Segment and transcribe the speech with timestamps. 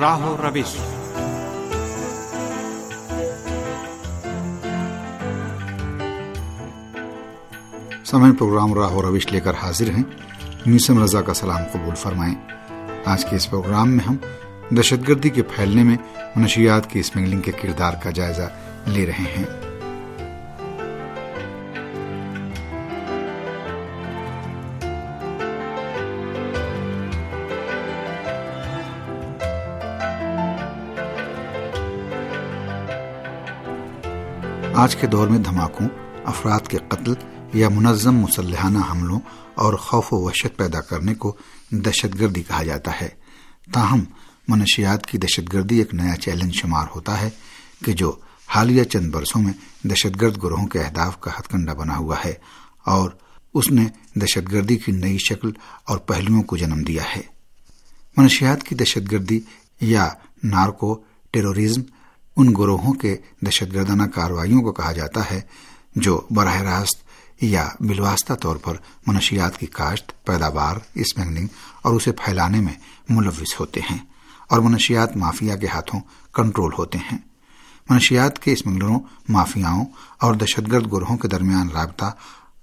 [0.00, 0.76] راہ و روش
[8.04, 10.02] سمے پروگرام راہ و روش لے کر حاضر ہیں۔
[10.66, 12.34] میسم رضا کا سلام قبول فرمائیں۔
[13.04, 14.16] آج کے اس پروگرام میں ہم
[14.70, 15.96] دہشت گردی کے پھیلنے میں
[16.36, 18.50] منشیات کی اسمگلنگ کے کردار کا جائزہ
[18.86, 19.69] لے رہے ہیں۔
[34.80, 35.88] آج کے دور میں دھماکوں،
[36.24, 37.14] افراد کے قتل
[37.52, 39.20] یا منظم مسلحانہ حملوں
[39.54, 41.36] اور خوف و وحشت پیدا کرنے کو
[41.70, 43.08] دہشت گردی کہا جاتا ہے۔
[43.72, 44.04] تاہم،
[44.48, 47.30] منشیات کی دہشت گردی ایک نیا چیلنج شمار ہوتا ہے
[47.84, 48.12] کہ جو
[48.46, 49.52] حالیہ چند برسوں میں
[49.84, 52.34] دہشت گرد گروہوں کے اہداف کا ہتھ کنڈا بنا ہوا ہے
[52.86, 53.10] اور
[53.54, 55.50] اس نے دہشت گردی کی نئی شکل
[55.84, 57.22] اور پہلوؤں کو جنم دیا ہے۔
[58.16, 59.40] منشیات کی دہشت گردی
[59.80, 60.08] یا
[60.44, 61.82] نارکو ٹیروریزم
[62.36, 65.40] ان گروہوں کے دہشت گردانہ کارروائیوں کو کہا جاتا ہے،
[65.96, 71.46] جو براہ راست یا بالواسطہ طور پر منشیات کی کاشت، پیداوار، اسمگلنگ
[71.82, 72.72] اور اسے پھیلانے میں
[73.08, 73.98] ملوث ہوتے ہیں
[74.48, 76.00] اور منشیات مافیا کے ہاتھوں
[76.32, 77.18] کنٹرول ہوتے ہیں۔
[77.90, 79.84] منشیات کے اسمگلروں، مافیاؤں
[80.20, 82.12] اور دہشت گرد گروہوں کے درمیان رابطہ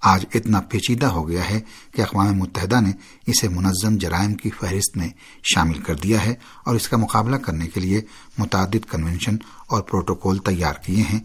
[0.02, 1.59] آج اتنا پیچیدہ ہو گیا ہے
[1.92, 2.92] کہ اقوام متحدہ نے
[3.28, 5.09] اسے منظم جرائم کی فہرست میں
[5.54, 6.34] شامل کر دیا ہے
[6.66, 8.02] اور اس کا مقابلہ کرنے کے لیے
[8.38, 9.36] متعدد کنونشن
[9.67, 11.20] اور پروٹوکول تیار کیے ہیں،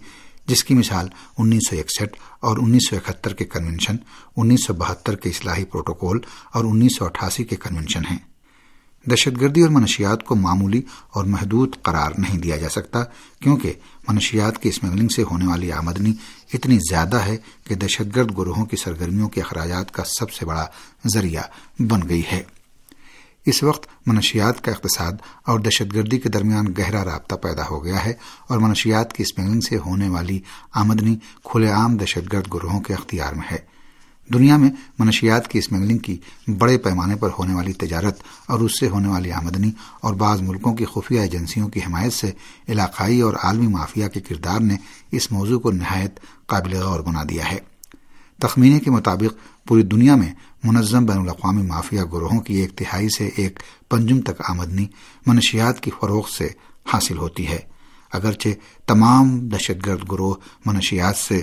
[0.47, 3.97] جس کی مثال انیس سو اکسٹھ اور انیس سو اکہتر کے کنونشن،
[4.37, 6.19] انیس سو بہتر کے اصلاحی پروٹوکول
[6.55, 8.19] اور انیس سو اٹھاسی کے کنونشن ہیں۔
[9.11, 13.05] دہشت گردی اور منشیات کو معمولی اور محدود قرار نہیں دیا جا سکتا
[13.41, 13.73] کیونکہ
[14.09, 16.12] منشیات کی اسمگلنگ سے ہونے والی آمدنی
[16.55, 20.67] اتنی زیادہ ہے کہ دہشت گرد گروہوں کی سرگرمیوں کے اخراجات کا سب سے بڑا
[21.14, 21.42] ذریعہ
[21.83, 22.42] بن گئی ہے۔
[23.46, 25.13] اس وقت منشیات کا اقتصاد
[25.46, 28.13] اور دہشت گردی کے درمیان گہرا رابطہ پیدا ہو گیا ہے
[28.46, 30.40] اور منشیات کی اسمگلنگ سے ہونے والی
[30.73, 33.73] آمدنی کھلے عام دہشت گرد گروہوں کے اختیار میں ہے۔
[34.28, 36.18] دنیا میں منشیات کی اسمگلنگ کی
[36.58, 40.74] بڑے پیمانے پر ہونے والی تجارت اور اس سے ہونے والی آمدنی اور بعض ملکوں
[40.74, 42.33] کی خفیہ ایجنسیوں کی حمایت سے
[42.68, 44.77] علاقائی اور عالمی مافیا کے کردار نے
[45.10, 47.58] اس موضوع کو نہایت قابل غور بنا دیا ہے۔
[48.38, 50.34] تخمینے کے مطابق پوری دنیا میں
[50.64, 53.58] منظم بین الاقوامی مافیا گروہوں کی ایک تہائی سے ایک
[53.90, 54.86] پنجم تک آمدنی
[55.27, 56.48] منشیات کی فروغ سے
[56.92, 57.58] حاصل ہوتی ہے۔
[58.12, 58.48] اگرچہ
[58.86, 60.34] تمام دہشت گرد گروہ
[60.66, 61.42] منشیات سے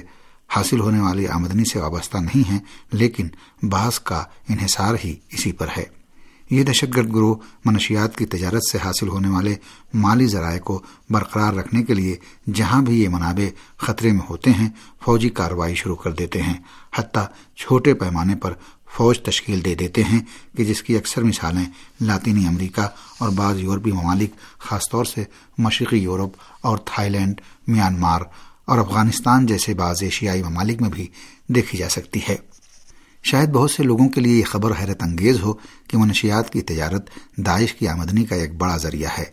[0.49, 2.59] حاصل ہونے والی آمدنی سے وابستہ نہیں ہیں،
[2.91, 3.27] لیکن
[3.63, 5.83] بعض کا انحصار ہی اسی پر ہے۔
[6.49, 9.55] یہ دہشت گرد گروہ منشیات کی تجارت سے حاصل ہونے والے
[9.93, 12.15] مالی ذرائع کو برقرار رکھنے کے لیے
[12.53, 14.69] جہاں بھی یہ منابع خطرے میں ہوتے ہیں،
[15.05, 16.57] فوجی کارروائی شروع کر دیتے ہیں۔
[16.95, 17.25] حتیٰ
[17.57, 18.53] چھوٹے پیمانے پر
[18.95, 20.19] فوج تشکیل دے دیتے ہیں
[20.57, 21.65] کہ جس کی اکثر مثالیں
[22.01, 25.23] لاطینی امریکہ اور بعض یورپی ممالک، خاص طور سے
[25.57, 28.21] مشرقی یورپ اور تھائی لینڈ، میانمار
[28.69, 31.07] اور افغانستان جیسے بعض ایشیائی ممالک میں بھی
[31.47, 32.35] دیکھی جا سکتی ہے۔
[33.23, 35.53] شاید بہت سے لوگوں کے لیے یہ خبر حیرت انگیز ہو
[35.87, 39.23] کہ منشیات کی تجارت داعش کی آمدنی کا ایک بڑا ذریعہ ہے۔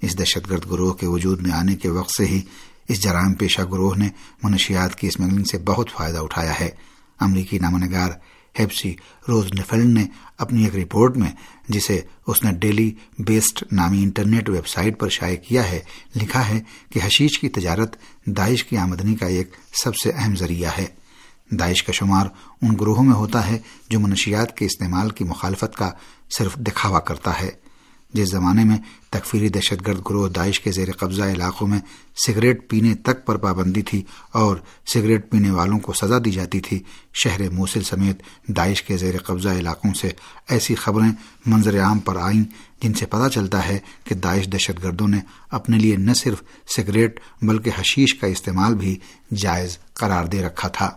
[0.00, 2.42] اس دہشت گرد گروہ کے وجود میں آنے کے وقت سے ہی
[2.88, 4.08] اس جرائم پیشہ گروہ نے
[4.42, 6.70] منشیات کی اسمگلنگ سے بہت فائدہ اٹھایا ہے۔
[7.20, 8.10] امریکی نامہ نگار
[8.58, 8.94] ہیپسی
[9.28, 10.06] روز نیفلڈ نے
[10.38, 11.30] اپنی ایک رپورٹ میں،
[11.68, 15.80] جسے اس نے ڈیلی بیسڈ نامی انٹرنیٹ ویب سائٹ پر شائع کیا ہے،
[16.16, 16.60] لکھا ہے
[16.92, 17.96] کہ حشیش کی تجارت
[18.26, 19.52] داعش کی آمدنی کا ایک
[19.84, 20.86] سب سے اہم ذریعہ ہے۔
[21.50, 22.26] داعش کا شمار
[22.62, 25.90] ان گروہوں میں ہوتا ہے جو منشیات کے استعمال کی مخالفت کا
[26.38, 27.50] صرف دکھاوا کرتا ہے۔
[28.12, 28.76] جس زمانے میں
[29.10, 31.78] تکفیری دہشت گرد گروہ داعش کے زیر قبضہ علاقوں میں
[32.26, 34.56] سگریٹ پینے تک پر پابندی تھی اور
[34.94, 36.82] سگریٹ پینے والوں کو سزا دی جاتی تھی،
[37.14, 40.10] شہر موصل سمیت داعش کے زیر قبضہ علاقوں سے
[40.48, 41.10] ایسی خبریں
[41.46, 42.44] منظر عام پر آئیں
[42.82, 46.42] جن سے پتہ چلتا ہے کہ داعش دہشت گردوں نے اپنے لیے نہ صرف
[46.76, 48.98] سگریٹ بلکہ حشیش کا استعمال بھی
[49.36, 50.90] جائز قرار دے رکھا تھا۔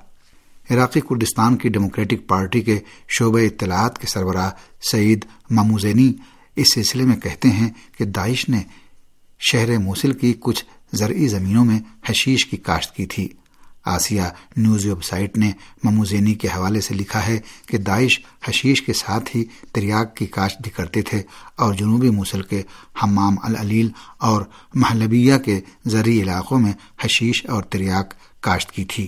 [0.70, 4.50] عراقی کردستان کی ڈیموکریٹک پارٹی کے شعبہ اطلاعات کے سربراہ
[4.92, 6.14] سعید ماموزینی
[6.56, 8.62] اس سلسلے میں کہتے ہیں کہ داعش نے
[9.40, 13.30] شہر موصل کی کچھ زرعی زمینوں میں حشیش کی کاشت کی تھی۔
[13.86, 14.22] آسیہ
[14.58, 15.52] نیوز ویب سائٹ نے
[15.84, 20.62] مموزینی کے حوالے سے لکھا ہے کہ داعش حشیش کے ساتھ ہی تریاق کی کاشت
[20.62, 21.22] بھی کرتے تھے
[21.56, 22.62] اور جنوبی موصل کے
[23.04, 24.42] حمام العلیل اور
[24.74, 26.72] محلبیہ کے زرعی علاقوں میں
[27.02, 29.08] حشیش اور تریاق کاشت کی تھی۔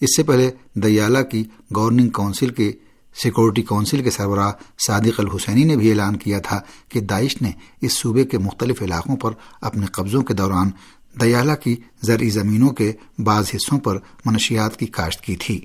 [0.00, 1.44] اس سے پہلے دیالہ کی
[1.74, 2.72] گورننگ کونسل کے
[3.14, 4.52] سیکورٹی کونسل کے سربراہ
[4.86, 7.50] صادق الحسینی نے بھی اعلان کیا تھا کہ داعش نے
[7.80, 9.30] اس صوبے کے مختلف علاقوں پر
[9.60, 10.70] اپنے قبضوں کے دوران
[11.20, 15.64] دیالہ کی زرعی زمینوں کے بعض حصوں پر منشیات کی کاشت کی تھی۔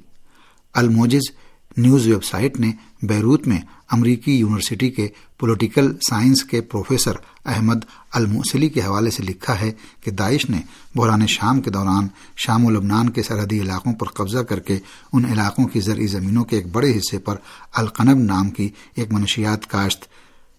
[0.73, 1.31] الموجز
[1.77, 2.71] نیوز ویب سائٹ نے
[3.03, 3.59] بیروت میں
[3.91, 5.07] امریکی یونیورسٹی کے
[5.37, 7.11] پولیٹیکل سائنس کے پروفیسر
[7.45, 10.57] احمد الموسلی کے حوالے سے لکھا ہے کہ داعش نے
[10.95, 12.07] بحران شام کے دوران
[12.37, 14.79] شام و لبنان کے سرحدی علاقوں پر قبضہ کر کے
[15.13, 17.35] ان علاقوں کی زرعی زمینوں کے ایک بڑے حصے پر
[17.73, 20.05] القنب نام کی ایک منشیات کاشت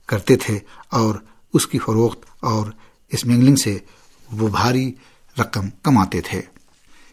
[0.07, 0.59] کرتے تھے
[0.89, 1.15] اور
[1.55, 2.67] اس کی فروخت اور
[3.09, 3.79] اسمگلنگ سے
[4.33, 4.93] وہ بھاری
[5.41, 6.43] رقم کماتے تھے۔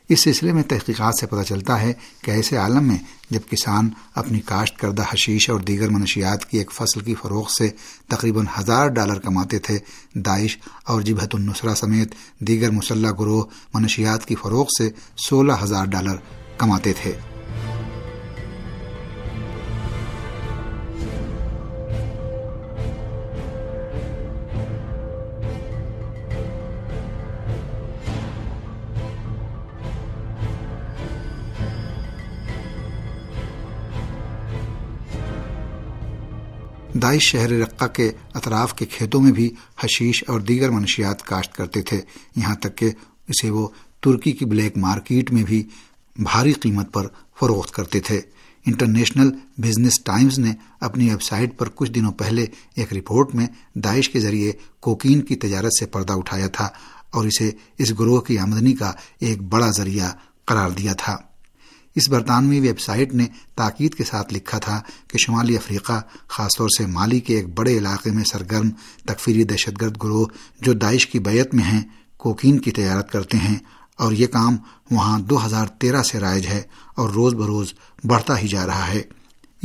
[0.09, 2.97] اس سلسلے میں تحقیقات سے پتہ چلتا ہے کہ ایسے عالم میں
[3.29, 7.69] جب کسان اپنی کاشت کردہ حشیش اور دیگر منشیات کی ایک فصل کی فروغ سے
[8.07, 9.79] تقریباً ہزار ڈالر کماتے تھے،
[10.15, 13.43] داعش اور جبہت النصرہ سمیت دیگر مسلح گروہ
[13.73, 16.15] منشیات کی فروغ سے سولہ ہزار ڈالر
[16.57, 17.13] کماتے تھے۔
[37.05, 39.53] داعش شہر رقہ کے اطراف کے کھیتوں میں بھی
[39.83, 42.01] حشیش اور دیگر منشیات کاشت کرتے تھے۔
[42.35, 42.89] یہاں تک کہ
[43.27, 43.67] اسے وہ
[44.03, 45.63] ترکی کی بلیک مارکیٹ میں بھی
[46.15, 47.07] بھاری قیمت پر
[47.39, 48.21] فروخت کرتے تھے۔
[48.65, 54.09] انٹرنیشنل بزنس ٹائمز نے اپنی ویب سائٹ پر کچھ دنوں پہلے ایک رپورٹ میں داعش
[54.09, 56.69] کے ذریعے کوکین کی تجارت سے پردہ اٹھایا تھا
[57.11, 60.11] اور اسے اس گروہ کی آمدنی کا ایک بڑا ذریعہ
[60.45, 61.17] قرار دیا تھا۔
[61.95, 63.25] اس برطانوی ویب سائٹ نے
[63.55, 67.77] تاکید کے ساتھ لکھا تھا کہ شمالی افریقہ، خاص طور سے مالی کے ایک بڑے
[67.77, 68.69] علاقے میں سرگرم
[69.05, 70.25] تکفیری دہشت گرد گروہ
[70.61, 71.81] جو داعش کی بیعت میں ہیں،
[72.17, 73.57] کوکین کی تجارت کرتے ہیں
[73.95, 74.57] اور یہ کام
[74.91, 76.61] وہاں دو ہزار تیرہ سے رائج ہے
[76.95, 79.01] اور روز بروز بڑھتا ہی جا رہا ہے۔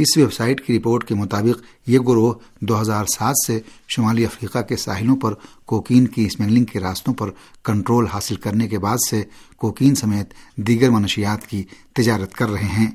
[0.03, 4.59] اس ویب سائٹ کی رپورٹ کے مطابق یہ گروہ دو ہزار سات سے شمالی افریقہ
[4.59, 7.31] کے ساحلوں پر کوکین کی اسمگلنگ کے راستوں پر
[7.65, 9.25] کنٹرول حاصل کرنے کے بعد سے
[9.57, 12.91] کوکین سمیت دیگر منشیات کی تجارت کر رہے ہیں۔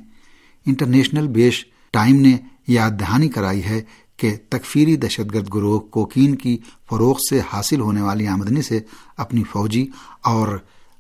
[0.66, 2.38] انٹرنیشنل بیش ٹائم نے
[2.68, 3.81] یاد دہانی کرائی ہے
[4.18, 6.57] کہ تکفیری دہشت گرد گروہ کوکین کی
[6.90, 8.80] فروغ سے حاصل ہونے والی آمدنی سے
[9.18, 9.88] اپنی فوجی
[10.24, 10.57] اور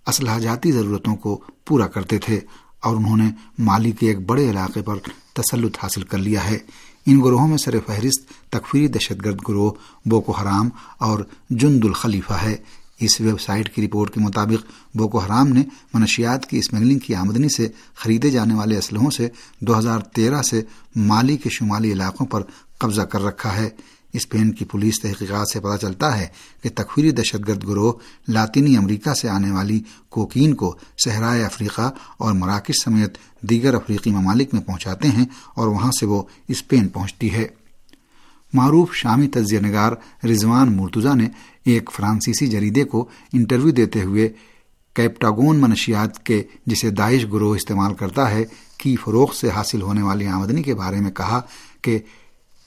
[0.07, 2.39] اسلحہ جاتی ضرورتوں کو پورا کرتے تھے۔
[2.85, 4.95] اور انہوں نے مالی کے ایک بڑے علاقے پر
[5.33, 6.57] تسلط حاصل کر لیا ہے۔
[7.05, 9.71] ان گروہوں میں سر فہرست، تکفیری دہشت گرد گروہ،
[10.05, 12.55] بوکو حرام اور جند الخلیفہ ہے۔
[12.99, 17.49] اس ویب سائٹ کی رپورٹ کے مطابق، بوکو حرام نے منشیات کی اسمگلنگ کی آمدنی
[17.49, 19.29] سے خریدے جانے والے اسلحوں سے
[19.59, 20.61] دو ہزار تیرہ سے
[20.95, 22.41] مالی کے شمالی علاقوں پر
[22.77, 23.69] قبضہ کر رکھا ہے۔
[24.15, 26.27] اسپین کی پولیس تحقیقات سے پتہ چلتا ہے
[26.63, 27.93] کہ تکفیری دہشت گرد گروہ
[28.27, 30.75] لاطینی امریکہ سے آنے والی کوکین کو
[31.05, 35.25] صحرائے افریقہ اور مراکش سمیت دیگر افریقی ممالک میں پہنچاتے ہیں
[35.55, 37.47] اور وہاں سے وہ اسپین پہنچتی ہے۔
[38.53, 39.91] معروف شامی تجزیہ نگار
[40.25, 41.29] رضوان مرتزا نے
[41.65, 44.29] ایک فرانسیسی جریدے کو انٹرویو دیتے ہوئے
[44.93, 48.45] کیپٹاگون منشیات کے جسے داعش گروہ استعمال کرتا ہے،
[48.77, 51.41] کی فروخت سے حاصل ہونے والی آمدنی کے بارے میں کہا
[51.81, 51.99] کہ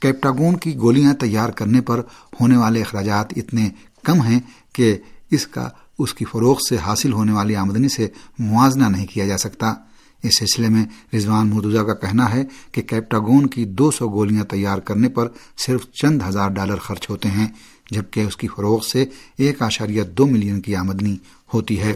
[0.00, 2.00] کیپٹاگون کی گولیاں تیار کرنے پر
[2.40, 3.70] ہونے والے اخراجات اتنے
[4.02, 4.40] کم ہیں
[4.72, 4.98] کہ
[5.30, 5.68] اس کا،
[5.98, 8.08] اس کی فروخت سے حاصل ہونے والی آمدنی سے
[8.38, 9.74] موازنہ نہیں کیا جا سکتا۔
[10.22, 10.84] اس سلسلے میں
[11.16, 15.28] رضوان مردوزہ کا کہنا ہے کہ کیپٹاگون کی دو سو گولیاں تیار کرنے پر
[15.66, 17.46] صرف چند ہزار ڈالر خرچ ہوتے ہیں،
[17.90, 19.04] جبکہ اس کی فروغ سے
[19.36, 21.16] ایک آشاریہ دو ملین کی آمدنی
[21.54, 21.94] ہوتی ہے۔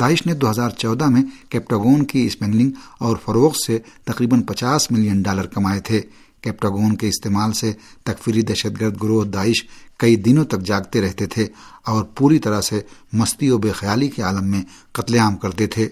[0.00, 5.22] داعش نے دو ہزار چودہ میں کیپٹاگون کی اسپینلنگ اور فروغ سے تقریباً پچاس ملین
[5.22, 6.00] ڈالر کمائے تھے۔
[6.44, 7.72] کیپٹاگون کے استعمال سے
[8.02, 9.64] تکفیری دہشت گرد گروہ داعش
[9.98, 11.46] کئی دنوں تک جاگتے رہتے تھے
[11.86, 12.80] اور پوری طرح سے
[13.12, 15.88] مستی و بے خیالی کے عالم میں قتل عام کرتے تھے۔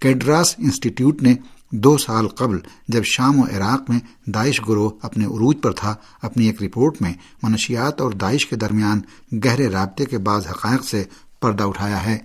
[0.00, 1.34] کیڈراس انسٹیٹیوٹ نے
[1.70, 2.58] دو سال قبل
[2.88, 7.12] جب شام و عراق میں داعش گروہ اپنے عروج پر تھا، اپنی ایک رپورٹ میں
[7.42, 9.00] منشیات اور داعش کے درمیان
[9.44, 11.04] گہرے رابطے کے بعض حقائق سے
[11.40, 12.18] پردہ اٹھایا ہے۔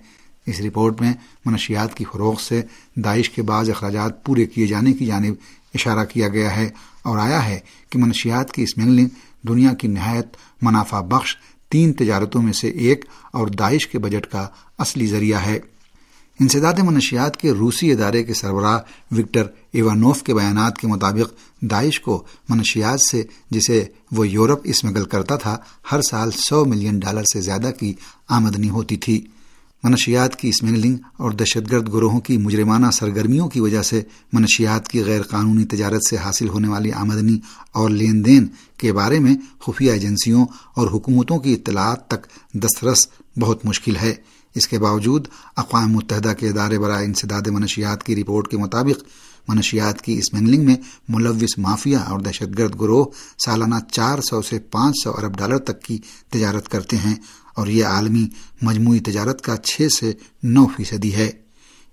[0.46, 1.12] اس رپورٹ میں
[1.46, 2.62] منشیات کی فروغ سے
[2.96, 5.34] داعش کے بعض اخراجات پورے کیے جانے کی جانب
[5.74, 6.68] اشارہ کیا گیا ہے
[7.02, 7.60] اور آیا ہے
[7.90, 9.08] کہ منشیات کی اسمگلنگ
[9.48, 10.26] دنیا کی نہایت
[10.62, 11.36] منافع بخش
[11.68, 14.48] تین تجارتوں میں سے ایک اور داعش کے بجٹ کا
[14.78, 15.58] اصلی ذریعہ ہے۔
[16.40, 18.78] انسداد منشیات کے روسی ادارے کے سربراہ
[19.10, 25.36] وکٹر ایوانوف کے بیانات کے مطابق داعش کو منشیات سے، جسے وہ یورپ اسمگل کرتا
[25.36, 25.56] تھا،
[25.92, 27.94] ہر سال سو ملین ڈالر سے زیادہ کی
[28.28, 29.26] آمدنی ہوتی تھی۔
[29.84, 35.04] منشیات کی اسمگلنگ اور دہشت گرد گروہوں کی مجرمانہ سرگرمیوں کی وجہ سے منشیات کی
[35.04, 37.38] غیر قانونی تجارت سے حاصل ہونے والی آمدنی
[37.72, 38.46] اور لین دین
[38.76, 43.08] کے بارے میں خفیہ ایجنسیوں اور حکومتوں کی اطلاعات تک دسترس
[43.38, 44.14] بہت مشکل ہے۔
[44.54, 49.04] اس کے باوجود اقوام متحدہ کے ادارے برائے انسداد منشیات کی رپورٹ کے مطابق
[49.48, 50.76] منشیات کی اسمگلنگ میں
[51.08, 53.04] ملوث مافیا اور دہشت گرد گروہ
[53.44, 55.98] سالانہ چار سو سے پانچ سو ارب ڈالر تک کی
[56.30, 57.14] تجارت کرتے ہیں۔
[57.60, 58.28] اور یہ عالمی
[58.62, 60.12] مجموعی تجارت کا چھ سے
[60.42, 61.30] نو فیصدی ہے۔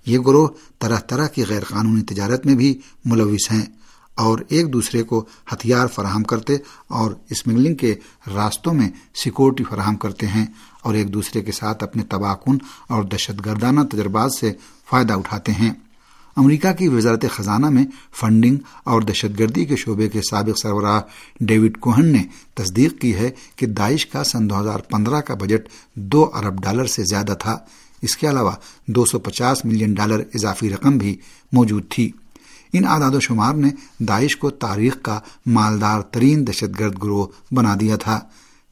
[0.05, 0.47] یہ گروہ
[0.79, 3.65] طرح طرح کی غیر قانونی تجارت میں بھی ملوث ہیں
[4.15, 6.55] اور ایک دوسرے کو ہتھیار فراہم کرتے
[6.87, 7.95] اور اسمگلنگ کے
[8.35, 8.89] راستوں میں
[9.23, 10.45] سیکورٹی فراہم کرتے ہیں
[10.81, 12.57] اور ایک دوسرے کے ساتھ اپنے تباہ کن
[12.89, 14.53] اور دہشت گردانہ تجربات سے
[14.89, 15.73] فائدہ اٹھاتے ہیں۔
[16.37, 17.83] امریکہ کی وزارت خزانہ میں
[18.19, 21.01] فنڈنگ اور دہشت گردی کے شعبے کے سابق سربراہ
[21.39, 25.69] ڈیوڈ کوہن نے تصدیق کی ہے کہ داعش کا سن دو ہزار پندرہ کا بجٹ
[25.95, 27.57] دو ارب ڈالر سے زیادہ تھا۔
[28.01, 28.51] اس کے علاوہ
[28.87, 31.17] دو سو پچاس ملین ڈالر اضافی رقم بھی
[31.51, 32.11] موجود تھی۔
[32.73, 37.75] ان اعداد و شمار نے داعش کو تاریخ کا مالدار ترین دہشت گرد گروہ بنا
[37.79, 38.19] دیا تھا۔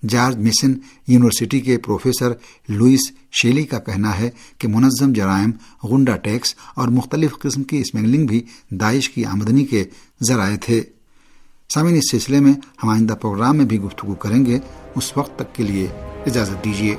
[0.10, 0.74] جارج مسن
[1.08, 2.32] یونیورسٹی کے پروفیسر
[2.70, 5.52] لوئس شیلی کا کہنا ہے کہ منظم جرائم
[5.84, 9.84] غنڈا ٹیکس اور مختلف قسم کی اسمگلنگ بھی داعش کی آمدنی کے
[10.24, 10.82] ذرائع تھے۔
[11.74, 14.60] سامعین، اس سلسلے میں ہم آئندہ پروگرام میں بھی گفتگو کریں گے۔
[14.96, 15.88] اس وقت تک کے لیے
[16.26, 16.96] اجازت دیجیے